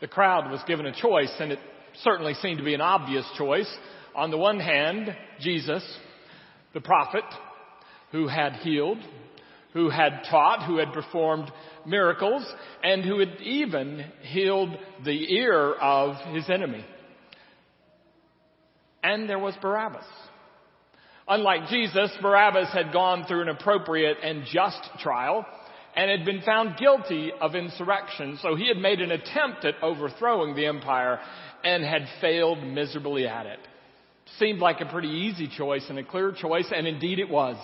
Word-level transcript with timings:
The 0.00 0.08
crowd 0.08 0.50
was 0.50 0.60
given 0.66 0.84
a 0.86 0.92
choice, 0.92 1.32
and 1.40 1.52
it 1.52 1.58
certainly 2.02 2.34
seemed 2.34 2.58
to 2.58 2.64
be 2.64 2.74
an 2.74 2.82
obvious 2.82 3.26
choice. 3.38 3.70
On 4.14 4.30
the 4.30 4.36
one 4.36 4.60
hand, 4.60 5.16
Jesus, 5.40 5.82
the 6.74 6.82
prophet, 6.82 7.24
who 8.12 8.28
had 8.28 8.54
healed, 8.56 8.98
who 9.72 9.88
had 9.88 10.22
taught, 10.30 10.66
who 10.66 10.76
had 10.76 10.92
performed 10.92 11.50
miracles, 11.86 12.46
and 12.82 13.04
who 13.04 13.18
had 13.20 13.40
even 13.40 14.04
healed 14.22 14.70
the 15.04 15.34
ear 15.34 15.72
of 15.74 16.16
his 16.34 16.48
enemy. 16.50 16.84
And 19.02 19.28
there 19.28 19.38
was 19.38 19.54
Barabbas. 19.62 20.04
Unlike 21.28 21.68
Jesus, 21.68 22.10
Barabbas 22.20 22.68
had 22.72 22.92
gone 22.92 23.24
through 23.26 23.42
an 23.42 23.48
appropriate 23.48 24.18
and 24.22 24.44
just 24.52 24.78
trial 25.00 25.46
and 25.96 26.10
had 26.10 26.26
been 26.26 26.42
found 26.42 26.76
guilty 26.76 27.32
of 27.40 27.54
insurrection. 27.54 28.38
So 28.42 28.54
he 28.54 28.68
had 28.68 28.76
made 28.76 29.00
an 29.00 29.10
attempt 29.10 29.64
at 29.64 29.82
overthrowing 29.82 30.54
the 30.54 30.66
empire 30.66 31.18
and 31.64 31.82
had 31.82 32.06
failed 32.20 32.62
miserably 32.62 33.26
at 33.26 33.46
it. 33.46 33.58
Seemed 34.38 34.60
like 34.60 34.80
a 34.80 34.86
pretty 34.86 35.08
easy 35.08 35.48
choice 35.48 35.86
and 35.88 35.98
a 35.98 36.04
clear 36.04 36.32
choice, 36.32 36.70
and 36.74 36.86
indeed 36.86 37.18
it 37.18 37.30
was. 37.30 37.56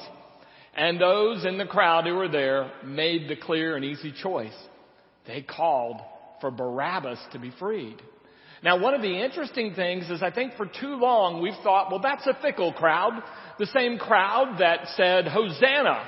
And 0.75 0.99
those 0.99 1.45
in 1.45 1.59
the 1.59 1.67
crowd 1.67 2.07
who 2.07 2.15
were 2.15 2.29
there 2.29 2.73
made 2.85 3.29
the 3.29 3.37
clear 3.37 3.77
and 3.77 3.85
easy 3.85 4.13
choice. 4.13 4.57
They 5.27 5.43
called 5.43 6.01
for 6.41 6.51
Barabbas 6.51 7.19
to 7.33 7.39
be 7.39 7.53
freed. 7.59 8.01
Now, 8.65 8.79
one 8.79 8.95
of 8.95 9.03
the 9.03 9.23
interesting 9.23 9.75
things 9.75 10.09
is 10.09 10.23
I 10.23 10.31
think 10.31 10.55
for 10.55 10.67
too 10.67 10.95
long 10.95 11.43
we've 11.43 11.53
thought, 11.63 11.91
well, 11.91 12.01
that's 12.01 12.27
a 12.27 12.39
fickle 12.41 12.73
crowd. 12.73 13.23
The 13.59 13.67
same 13.67 13.99
crowd 13.99 14.61
that 14.61 14.87
said, 14.97 15.27
Hosanna. 15.27 16.05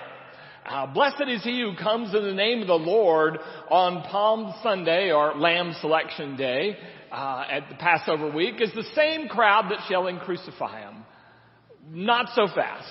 Uh, 0.66 0.86
blessed 0.86 1.24
is 1.28 1.42
he 1.42 1.60
who 1.60 1.76
comes 1.76 2.14
in 2.14 2.22
the 2.22 2.32
name 2.32 2.62
of 2.62 2.66
the 2.66 2.72
Lord 2.72 3.38
on 3.70 4.02
Palm 4.04 4.54
Sunday 4.62 5.12
or 5.12 5.34
Lamb 5.34 5.74
Selection 5.82 6.36
Day 6.36 6.78
uh, 7.12 7.44
at 7.50 7.68
the 7.68 7.74
Passover 7.74 8.30
week 8.30 8.54
is 8.62 8.72
the 8.74 8.86
same 8.94 9.28
crowd 9.28 9.70
that 9.70 9.80
shall 9.90 10.10
crucify 10.20 10.80
him. 10.80 11.04
Not 11.90 12.30
so 12.34 12.46
fast. 12.54 12.90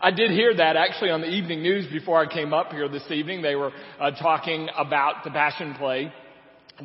I 0.00 0.12
did 0.12 0.30
hear 0.30 0.56
that 0.56 0.76
actually 0.76 1.10
on 1.10 1.20
the 1.20 1.28
evening 1.28 1.62
news 1.62 1.86
before 1.92 2.18
I 2.18 2.32
came 2.32 2.54
up 2.54 2.72
here 2.72 2.88
this 2.88 3.10
evening. 3.10 3.42
They 3.42 3.54
were 3.54 3.72
uh, 4.00 4.12
talking 4.12 4.70
about 4.74 5.22
the 5.22 5.30
Passion 5.30 5.74
Play 5.74 6.10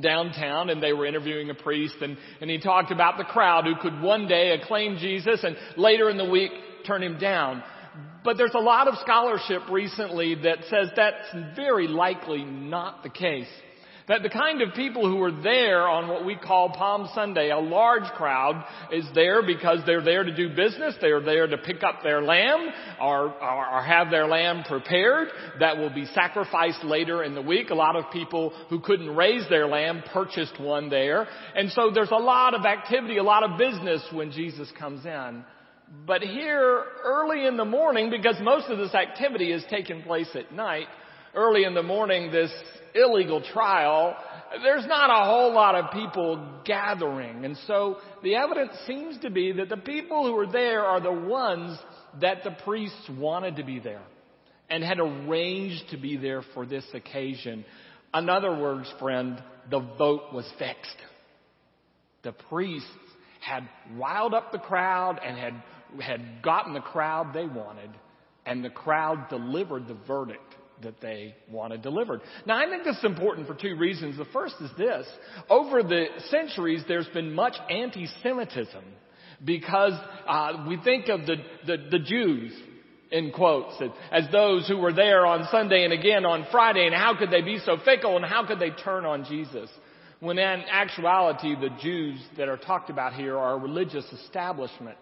downtown 0.01 0.69
and 0.69 0.83
they 0.83 0.91
were 0.91 1.05
interviewing 1.05 1.49
a 1.49 1.53
priest 1.55 1.95
and, 2.01 2.17
and 2.41 2.49
he 2.49 2.59
talked 2.59 2.91
about 2.91 3.17
the 3.17 3.23
crowd 3.23 3.63
who 3.63 3.75
could 3.77 4.01
one 4.01 4.27
day 4.27 4.51
acclaim 4.51 4.97
Jesus 4.97 5.45
and 5.45 5.55
later 5.77 6.09
in 6.09 6.17
the 6.17 6.29
week 6.29 6.51
turn 6.85 7.01
him 7.01 7.17
down. 7.17 7.63
But 8.23 8.37
there's 8.37 8.55
a 8.55 8.59
lot 8.59 8.87
of 8.87 8.95
scholarship 9.01 9.61
recently 9.69 10.35
that 10.43 10.59
says 10.69 10.89
that's 10.95 11.55
very 11.55 11.87
likely 11.87 12.43
not 12.43 13.03
the 13.03 13.09
case. 13.09 13.47
That 14.07 14.21
the 14.21 14.29
kind 14.29 14.61
of 14.61 14.75
people 14.75 15.09
who 15.09 15.19
are 15.23 15.41
there 15.41 15.87
on 15.87 16.07
what 16.07 16.25
we 16.25 16.35
call 16.35 16.69
Palm 16.69 17.09
Sunday, 17.15 17.49
a 17.49 17.57
large 17.57 18.03
crowd, 18.13 18.63
is 18.91 19.03
there 19.15 19.41
because 19.41 19.79
they're 19.85 20.03
there 20.03 20.23
to 20.23 20.35
do 20.35 20.49
business. 20.55 20.95
They're 21.01 21.21
there 21.21 21.47
to 21.47 21.57
pick 21.57 21.83
up 21.83 22.03
their 22.03 22.21
lamb 22.21 22.69
or, 23.01 23.33
or, 23.33 23.67
or 23.67 23.81
have 23.81 24.11
their 24.11 24.27
lamb 24.27 24.63
prepared 24.67 25.29
that 25.59 25.77
will 25.77 25.89
be 25.89 26.05
sacrificed 26.13 26.83
later 26.83 27.23
in 27.23 27.33
the 27.33 27.41
week. 27.41 27.71
A 27.71 27.75
lot 27.75 27.95
of 27.95 28.11
people 28.11 28.53
who 28.69 28.79
couldn't 28.79 29.15
raise 29.15 29.49
their 29.49 29.65
lamb 29.65 30.03
purchased 30.13 30.59
one 30.59 30.89
there. 30.89 31.27
And 31.55 31.71
so 31.71 31.89
there's 31.91 32.11
a 32.11 32.15
lot 32.15 32.53
of 32.53 32.63
activity, 32.63 33.17
a 33.17 33.23
lot 33.23 33.41
of 33.41 33.57
business 33.57 34.03
when 34.11 34.31
Jesus 34.31 34.71
comes 34.77 35.03
in. 35.03 35.43
But 36.05 36.21
here, 36.21 36.83
early 37.03 37.45
in 37.45 37.57
the 37.57 37.65
morning, 37.65 38.09
because 38.09 38.35
most 38.41 38.69
of 38.69 38.77
this 38.77 38.93
activity 38.93 39.51
is 39.51 39.63
taking 39.69 40.03
place 40.03 40.29
at 40.35 40.51
night, 40.51 40.87
early 41.33 41.63
in 41.63 41.73
the 41.73 41.83
morning, 41.83 42.31
this 42.31 42.51
illegal 42.93 43.41
trial, 43.41 44.15
there's 44.63 44.85
not 44.85 45.09
a 45.09 45.25
whole 45.25 45.53
lot 45.53 45.75
of 45.75 45.91
people 45.91 46.61
gathering. 46.65 47.45
And 47.45 47.57
so 47.67 47.97
the 48.23 48.35
evidence 48.35 48.71
seems 48.87 49.19
to 49.19 49.29
be 49.29 49.51
that 49.53 49.69
the 49.69 49.77
people 49.77 50.25
who 50.25 50.37
are 50.37 50.51
there 50.51 50.83
are 50.85 51.01
the 51.01 51.11
ones 51.11 51.77
that 52.21 52.43
the 52.43 52.55
priests 52.63 53.09
wanted 53.17 53.57
to 53.57 53.63
be 53.63 53.79
there 53.79 54.03
and 54.69 54.83
had 54.83 54.99
arranged 54.99 55.89
to 55.91 55.97
be 55.97 56.17
there 56.17 56.41
for 56.53 56.65
this 56.65 56.85
occasion. 56.93 57.65
In 58.13 58.29
other 58.29 58.57
words, 58.57 58.91
friend, 58.99 59.41
the 59.69 59.79
vote 59.79 60.33
was 60.33 60.49
fixed. 60.57 60.97
The 62.23 62.31
priests 62.31 62.87
had 63.41 63.67
riled 63.93 64.33
up 64.33 64.51
the 64.51 64.57
crowd 64.57 65.19
and 65.23 65.37
had, 65.37 65.53
had 66.01 66.41
gotten 66.41 66.73
the 66.73 66.81
crowd 66.81 67.33
they 67.33 67.45
wanted, 67.45 67.89
and 68.45 68.63
the 68.63 68.69
crowd 68.69 69.29
delivered 69.29 69.87
the 69.87 69.97
verdict 70.07 70.55
that 70.83 70.99
they 71.01 71.35
wanted 71.49 71.81
delivered. 71.81 72.21
Now, 72.45 72.57
I 72.57 72.69
think 72.69 72.83
this 72.83 72.97
is 72.97 73.05
important 73.05 73.47
for 73.47 73.55
two 73.55 73.75
reasons. 73.77 74.17
The 74.17 74.25
first 74.25 74.55
is 74.61 74.69
this. 74.77 75.07
Over 75.49 75.83
the 75.83 76.05
centuries, 76.29 76.83
there's 76.87 77.07
been 77.07 77.33
much 77.33 77.55
anti-Semitism 77.69 78.83
because 79.43 79.93
uh, 80.27 80.65
we 80.67 80.77
think 80.83 81.07
of 81.09 81.21
the, 81.25 81.35
the, 81.65 81.77
the 81.91 81.99
Jews, 81.99 82.53
in 83.11 83.31
quotes, 83.31 83.81
as 84.11 84.25
those 84.31 84.67
who 84.67 84.77
were 84.77 84.93
there 84.93 85.25
on 85.25 85.47
Sunday 85.51 85.83
and 85.83 85.93
again 85.93 86.25
on 86.25 86.45
Friday, 86.51 86.85
and 86.85 86.95
how 86.95 87.17
could 87.17 87.31
they 87.31 87.41
be 87.41 87.59
so 87.59 87.77
fickle 87.85 88.17
and 88.17 88.25
how 88.25 88.45
could 88.45 88.59
they 88.59 88.71
turn 88.71 89.05
on 89.05 89.25
Jesus? 89.25 89.69
When 90.19 90.37
in 90.37 90.63
actuality, 90.69 91.55
the 91.55 91.69
Jews 91.81 92.19
that 92.37 92.47
are 92.47 92.57
talked 92.57 92.89
about 92.89 93.13
here 93.13 93.37
are 93.37 93.55
a 93.55 93.59
religious 93.59 94.05
establishment. 94.23 94.97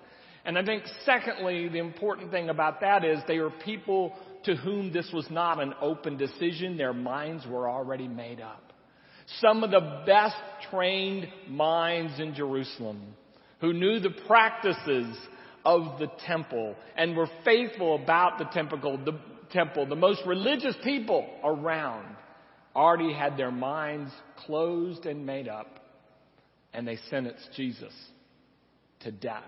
And 0.46 0.58
I 0.58 0.66
think 0.66 0.84
secondly, 1.06 1.70
the 1.70 1.80
important 1.80 2.32
thing 2.32 2.50
about 2.50 2.82
that 2.82 3.06
is 3.06 3.20
they 3.28 3.38
are 3.38 3.50
people 3.50 4.14
to 4.44 4.56
whom 4.56 4.92
this 4.92 5.10
was 5.14 5.26
not 5.30 5.62
an 5.62 5.74
open 5.82 6.18
decision. 6.18 6.78
Their 6.78 6.94
minds 6.94 7.46
were 7.48 7.70
already 7.70 8.08
made 8.08 8.42
up. 8.42 8.74
Some 9.40 9.64
of 9.64 9.72
the 9.72 10.04
best 10.06 10.36
trained 10.70 11.28
minds 11.48 12.20
in 12.20 12.36
Jerusalem 12.36 13.02
who 13.62 13.72
knew 13.72 14.00
the 14.00 14.14
practices 14.28 15.16
of 15.64 15.98
the 15.98 16.08
temple 16.26 16.76
and 16.98 17.16
were 17.16 17.30
faithful 17.46 17.96
about 17.96 18.38
the 18.38 18.46
temple, 18.46 18.98
the 19.06 19.18
temple, 19.52 19.86
the 19.86 19.96
most 19.96 20.22
religious 20.26 20.76
people 20.84 21.26
around 21.42 22.18
already 22.76 23.14
had 23.14 23.38
their 23.38 23.52
minds 23.52 24.12
closed 24.46 25.06
and 25.06 25.26
made 25.26 25.48
up 25.48 25.80
and 26.74 26.86
they 26.86 26.98
sentenced 27.10 27.48
Jesus 27.56 27.94
to 29.02 29.12
death. 29.12 29.44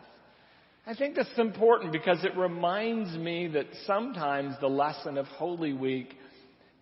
I 0.87 0.93
think 0.93 1.15
that's 1.15 1.29
important 1.37 1.91
because 1.91 2.23
it 2.23 2.37
reminds 2.37 3.17
me 3.17 3.47
that 3.47 3.65
sometimes 3.87 4.53
the 4.61 4.67
lesson 4.67 5.17
of 5.17 5.25
Holy 5.25 5.73
Week 5.73 6.15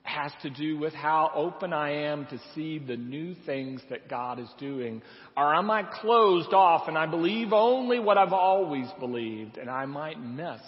has 0.01 0.33
to 0.41 0.49
do 0.49 0.77
with 0.77 0.93
how 0.93 1.31
open 1.33 1.71
I 1.71 2.07
am 2.07 2.25
to 2.25 2.37
see 2.53 2.79
the 2.79 2.97
new 2.97 3.33
things 3.45 3.81
that 3.89 4.09
God 4.09 4.39
is 4.39 4.49
doing. 4.59 5.01
Or 5.37 5.55
am 5.55 5.71
I 5.71 5.83
closed 5.83 6.53
off 6.53 6.89
and 6.89 6.97
I 6.97 7.05
believe 7.05 7.53
only 7.53 7.99
what 7.99 8.17
I've 8.17 8.33
always 8.33 8.87
believed 8.99 9.57
and 9.57 9.69
I 9.69 9.85
might 9.85 10.21
miss 10.21 10.59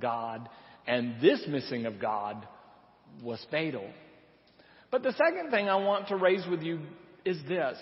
God 0.00 0.48
and 0.84 1.20
this 1.20 1.44
missing 1.46 1.86
of 1.86 2.00
God 2.00 2.44
was 3.22 3.44
fatal. 3.52 3.88
But 4.90 5.04
the 5.04 5.12
second 5.12 5.52
thing 5.52 5.68
I 5.68 5.76
want 5.76 6.08
to 6.08 6.16
raise 6.16 6.44
with 6.48 6.62
you 6.62 6.80
is 7.24 7.38
this. 7.46 7.78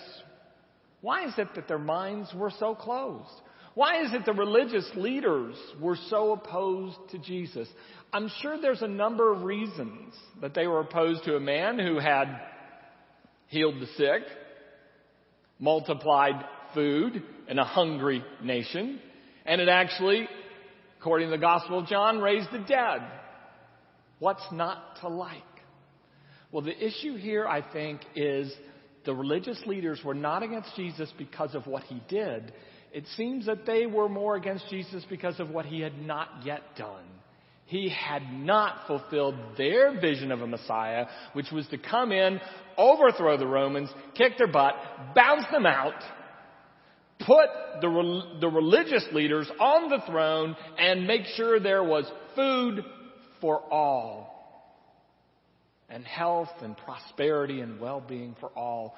Why 1.01 1.25
is 1.25 1.33
it 1.39 1.47
that 1.55 1.67
their 1.67 1.79
minds 1.79 2.31
were 2.35 2.51
so 2.59 2.75
closed? 2.75 3.41
Why 3.75 4.03
is 4.03 4.13
it 4.13 4.25
the 4.25 4.33
religious 4.33 4.89
leaders 4.95 5.55
were 5.79 5.97
so 6.09 6.33
opposed 6.33 6.97
to 7.11 7.19
Jesus? 7.19 7.67
I'm 8.11 8.29
sure 8.41 8.59
there's 8.59 8.81
a 8.81 8.87
number 8.87 9.31
of 9.31 9.43
reasons 9.43 10.15
that 10.41 10.53
they 10.53 10.67
were 10.67 10.79
opposed 10.79 11.23
to 11.25 11.35
a 11.35 11.39
man 11.39 11.77
who 11.77 11.99
had 11.99 12.27
healed 13.47 13.75
the 13.79 13.87
sick, 13.97 14.23
multiplied 15.59 16.43
food 16.73 17.21
in 17.47 17.59
a 17.59 17.65
hungry 17.65 18.23
nation, 18.43 18.99
and 19.45 19.59
had 19.59 19.69
actually, 19.69 20.27
according 20.99 21.27
to 21.27 21.31
the 21.31 21.41
Gospel 21.41 21.79
of 21.79 21.87
John, 21.87 22.19
raised 22.19 22.51
the 22.51 22.59
dead. 22.59 23.01
What's 24.19 24.45
not 24.51 24.99
to 25.01 25.07
like? 25.07 25.43
Well, 26.51 26.63
the 26.63 26.85
issue 26.85 27.15
here, 27.15 27.47
I 27.47 27.61
think, 27.61 28.01
is 28.15 28.51
the 29.05 29.13
religious 29.13 29.59
leaders 29.65 30.01
were 30.03 30.15
not 30.15 30.43
against 30.43 30.75
Jesus 30.75 31.11
because 31.17 31.55
of 31.55 31.67
what 31.67 31.83
he 31.83 32.01
did 32.09 32.51
it 32.93 33.05
seems 33.15 33.45
that 33.45 33.65
they 33.65 33.85
were 33.85 34.09
more 34.09 34.35
against 34.35 34.69
Jesus 34.69 35.05
because 35.09 35.39
of 35.39 35.49
what 35.49 35.65
he 35.65 35.81
had 35.81 35.99
not 36.01 36.27
yet 36.43 36.61
done. 36.77 37.05
He 37.65 37.89
had 37.89 38.23
not 38.33 38.87
fulfilled 38.87 39.35
their 39.55 39.99
vision 40.01 40.31
of 40.31 40.41
a 40.41 40.47
Messiah, 40.47 41.05
which 41.33 41.51
was 41.51 41.67
to 41.67 41.77
come 41.77 42.11
in, 42.11 42.41
overthrow 42.77 43.37
the 43.37 43.45
Romans, 43.45 43.89
kick 44.15 44.39
their 44.39 44.47
butt, 44.47 44.73
bounce 45.13 45.45
them 45.51 45.67
out, 45.67 45.93
put 47.19 47.47
the, 47.81 48.21
the 48.41 48.47
religious 48.47 49.05
leaders 49.11 49.47
on 49.59 49.89
the 49.89 50.01
throne, 50.07 50.55
and 50.79 51.05
make 51.05 51.25
sure 51.35 51.59
there 51.59 51.83
was 51.83 52.11
food 52.35 52.83
for 53.39 53.61
all. 53.71 54.35
And 55.89 56.03
health 56.05 56.49
and 56.61 56.75
prosperity 56.75 57.61
and 57.61 57.79
well-being 57.79 58.35
for 58.39 58.49
all. 58.49 58.95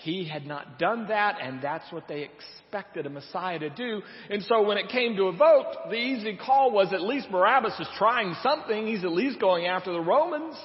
He 0.00 0.26
had 0.26 0.46
not 0.46 0.78
done 0.78 1.08
that, 1.08 1.36
and 1.40 1.62
that's 1.62 1.90
what 1.92 2.08
they 2.08 2.22
expected 2.22 3.06
a 3.06 3.10
Messiah 3.10 3.58
to 3.58 3.70
do. 3.70 4.02
And 4.30 4.42
so 4.44 4.62
when 4.62 4.78
it 4.78 4.88
came 4.88 5.16
to 5.16 5.24
a 5.24 5.32
vote, 5.32 5.90
the 5.90 5.96
easy 5.96 6.36
call 6.36 6.72
was 6.72 6.92
at 6.92 7.02
least 7.02 7.30
Barabbas 7.30 7.78
is 7.78 7.88
trying 7.98 8.34
something. 8.42 8.86
He's 8.86 9.04
at 9.04 9.12
least 9.12 9.38
going 9.38 9.66
after 9.66 9.92
the 9.92 10.00
Romans. 10.00 10.56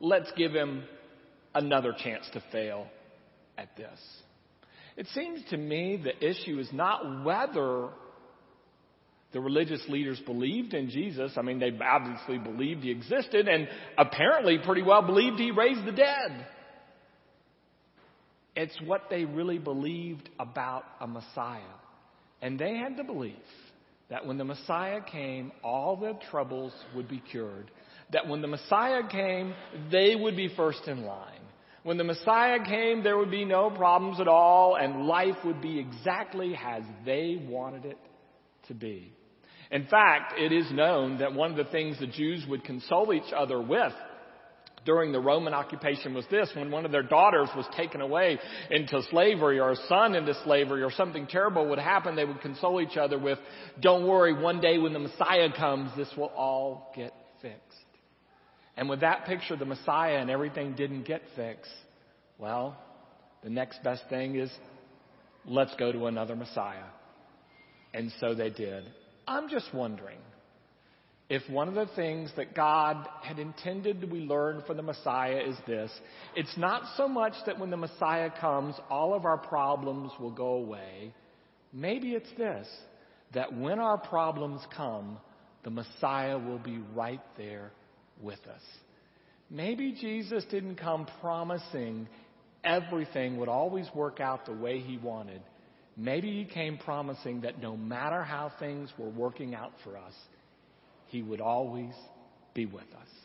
Let's 0.00 0.30
give 0.36 0.52
him 0.52 0.82
another 1.54 1.94
chance 1.96 2.28
to 2.32 2.42
fail 2.50 2.86
at 3.56 3.76
this. 3.76 3.98
It 4.96 5.06
seems 5.14 5.40
to 5.50 5.56
me 5.56 6.02
the 6.02 6.28
issue 6.28 6.58
is 6.58 6.68
not 6.72 7.24
whether 7.24 7.90
the 9.32 9.40
religious 9.40 9.82
leaders 9.88 10.20
believed 10.26 10.74
in 10.74 10.90
Jesus. 10.90 11.32
I 11.36 11.42
mean, 11.42 11.58
they 11.58 11.72
obviously 11.82 12.38
believed 12.38 12.82
he 12.82 12.90
existed 12.90 13.48
and 13.48 13.68
apparently 13.96 14.58
pretty 14.58 14.82
well 14.82 15.02
believed 15.02 15.38
he 15.38 15.50
raised 15.50 15.86
the 15.86 15.92
dead. 15.92 16.46
It's 18.54 18.78
what 18.84 19.08
they 19.08 19.24
really 19.24 19.58
believed 19.58 20.28
about 20.38 20.84
a 21.00 21.06
Messiah. 21.06 21.60
And 22.40 22.58
they 22.58 22.76
had 22.76 22.96
the 22.96 23.04
belief 23.04 23.36
that 24.10 24.26
when 24.26 24.36
the 24.36 24.44
Messiah 24.44 25.00
came, 25.00 25.52
all 25.64 25.96
their 25.96 26.18
troubles 26.30 26.72
would 26.94 27.08
be 27.08 27.22
cured. 27.30 27.70
That 28.12 28.28
when 28.28 28.42
the 28.42 28.48
Messiah 28.48 29.08
came, 29.08 29.54
they 29.90 30.14
would 30.14 30.36
be 30.36 30.48
first 30.54 30.86
in 30.86 31.04
line. 31.04 31.40
When 31.82 31.96
the 31.96 32.04
Messiah 32.04 32.58
came, 32.64 33.02
there 33.02 33.16
would 33.16 33.30
be 33.30 33.44
no 33.44 33.70
problems 33.70 34.20
at 34.20 34.28
all, 34.28 34.76
and 34.76 35.06
life 35.06 35.36
would 35.44 35.62
be 35.62 35.78
exactly 35.78 36.54
as 36.54 36.82
they 37.04 37.42
wanted 37.48 37.86
it 37.86 37.98
to 38.68 38.74
be. 38.74 39.12
In 39.70 39.86
fact, 39.86 40.38
it 40.38 40.52
is 40.52 40.70
known 40.70 41.18
that 41.18 41.32
one 41.32 41.50
of 41.50 41.56
the 41.56 41.72
things 41.72 41.98
the 41.98 42.06
Jews 42.06 42.44
would 42.48 42.64
console 42.64 43.12
each 43.12 43.32
other 43.34 43.60
with 43.60 43.94
during 44.84 45.12
the 45.12 45.20
Roman 45.20 45.54
occupation 45.54 46.14
was 46.14 46.24
this 46.30 46.50
when 46.54 46.70
one 46.70 46.84
of 46.84 46.92
their 46.92 47.02
daughters 47.02 47.48
was 47.56 47.66
taken 47.76 48.00
away 48.00 48.38
into 48.70 49.02
slavery 49.10 49.60
or 49.60 49.72
a 49.72 49.76
son 49.88 50.14
into 50.14 50.34
slavery 50.44 50.82
or 50.82 50.90
something 50.90 51.26
terrible 51.26 51.68
would 51.68 51.78
happen, 51.78 52.16
they 52.16 52.24
would 52.24 52.40
console 52.40 52.80
each 52.80 52.96
other 52.96 53.18
with, 53.18 53.38
Don't 53.80 54.06
worry, 54.06 54.32
one 54.32 54.60
day 54.60 54.78
when 54.78 54.92
the 54.92 54.98
Messiah 54.98 55.48
comes, 55.56 55.90
this 55.96 56.08
will 56.16 56.32
all 56.36 56.92
get 56.96 57.12
fixed. 57.40 57.60
And 58.76 58.88
with 58.88 59.00
that 59.00 59.26
picture, 59.26 59.56
the 59.56 59.64
Messiah 59.64 60.16
and 60.16 60.30
everything 60.30 60.74
didn't 60.74 61.04
get 61.04 61.22
fixed. 61.36 61.70
Well, 62.38 62.76
the 63.44 63.50
next 63.50 63.82
best 63.84 64.02
thing 64.08 64.36
is 64.36 64.50
let's 65.44 65.74
go 65.76 65.92
to 65.92 66.06
another 66.06 66.34
Messiah. 66.34 66.84
And 67.94 68.10
so 68.20 68.34
they 68.34 68.50
did. 68.50 68.84
I'm 69.28 69.48
just 69.48 69.72
wondering 69.74 70.18
if 71.28 71.48
one 71.48 71.68
of 71.68 71.74
the 71.74 71.88
things 71.94 72.30
that 72.36 72.54
God 72.54 73.08
had 73.22 73.38
intended 73.38 74.10
we 74.10 74.20
learn 74.20 74.62
from 74.66 74.76
the 74.76 74.82
Messiah 74.82 75.40
is 75.40 75.56
this 75.66 75.90
it's 76.36 76.56
not 76.56 76.82
so 76.96 77.08
much 77.08 77.34
that 77.46 77.58
when 77.58 77.70
the 77.70 77.76
Messiah 77.76 78.30
comes, 78.40 78.74
all 78.90 79.14
of 79.14 79.24
our 79.24 79.38
problems 79.38 80.12
will 80.20 80.30
go 80.30 80.54
away. 80.54 81.14
Maybe 81.72 82.12
it's 82.12 82.30
this 82.36 82.66
that 83.34 83.56
when 83.56 83.78
our 83.78 83.96
problems 83.96 84.60
come, 84.76 85.16
the 85.64 85.70
Messiah 85.70 86.38
will 86.38 86.58
be 86.58 86.78
right 86.94 87.22
there 87.38 87.72
with 88.20 88.40
us. 88.46 88.60
Maybe 89.48 89.92
Jesus 89.92 90.44
didn't 90.50 90.76
come 90.76 91.06
promising 91.20 92.08
everything 92.64 93.36
would 93.38 93.48
always 93.48 93.86
work 93.94 94.20
out 94.20 94.46
the 94.46 94.52
way 94.52 94.80
he 94.80 94.98
wanted. 94.98 95.40
Maybe 95.96 96.30
he 96.30 96.44
came 96.44 96.78
promising 96.78 97.42
that 97.42 97.60
no 97.60 97.76
matter 97.76 98.22
how 98.22 98.52
things 98.58 98.90
were 98.98 99.10
working 99.10 99.54
out 99.54 99.72
for 99.84 99.96
us, 99.96 100.14
he 101.12 101.22
would 101.22 101.42
always 101.42 101.92
be 102.54 102.64
with 102.64 102.90
us. 102.94 103.21